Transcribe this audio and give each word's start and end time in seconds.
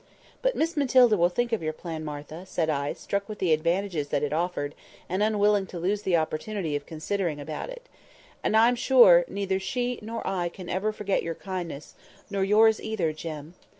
"But 0.41 0.55
Miss 0.55 0.75
Matilda 0.75 1.15
will 1.15 1.29
think 1.29 1.53
of 1.53 1.61
your 1.61 1.73
plan, 1.73 2.03
Martha," 2.03 2.43
said 2.47 2.71
I, 2.71 2.93
struck 2.93 3.29
with 3.29 3.37
the 3.37 3.53
advantages 3.53 4.07
that 4.07 4.23
it 4.23 4.33
offered, 4.33 4.73
and 5.07 5.21
unwilling 5.21 5.67
to 5.67 5.77
lose 5.79 6.01
the 6.01 6.17
opportunity 6.17 6.75
of 6.75 6.87
considering 6.87 7.39
about 7.39 7.69
it. 7.69 7.87
"And 8.43 8.57
I'm 8.57 8.75
sure 8.75 9.25
neither 9.27 9.59
she 9.59 9.99
nor 10.01 10.25
I 10.25 10.49
can 10.49 10.69
ever 10.69 10.91
forget 10.91 11.21
your 11.21 11.35
kindness; 11.35 11.93
nor 12.31 12.43
yours 12.43 12.81
either, 12.81 13.13
Jem." 13.13 13.53